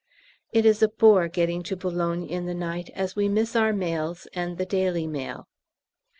[0.51, 1.87] It is a bore getting to B.
[2.27, 5.47] in the night, as we miss our mails and the 'Daily Mail.'